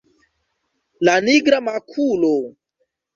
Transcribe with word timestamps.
La 1.07 1.15
nigra 1.27 1.59
makulo! 1.67 2.33